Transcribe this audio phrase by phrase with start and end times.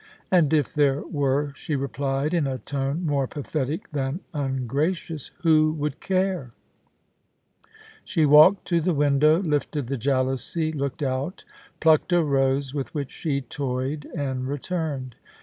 [0.19, 5.41] * And if there were,' she replied, in a tone more pathetic than ungracious, *
[5.43, 6.53] who would care?'
[8.03, 11.43] She walked to the window, lifted the jalousie, looked out,
[11.79, 15.17] plucked a rose with which she toyed, and returned.